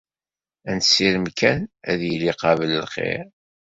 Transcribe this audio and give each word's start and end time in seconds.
Ad 0.69 0.75
nessirem 0.77 1.27
kan 1.39 1.59
ad 1.89 1.99
yili 2.07 2.31
qabel 2.41 2.71
xir. 2.93 3.25